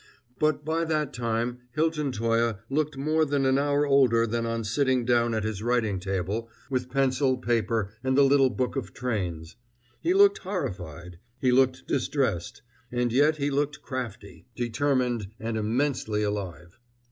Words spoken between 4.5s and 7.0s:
sitting down at his writing table with